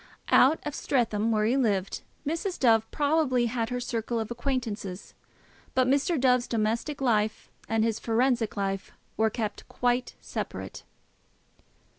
[0.31, 2.57] Out at Streatham, where he lived, Mrs.
[2.57, 5.13] Dove probably had her circle of acquaintance;
[5.75, 6.19] but Mr.
[6.19, 10.81] Dove's domestic life and his forensic life were kept quite separate.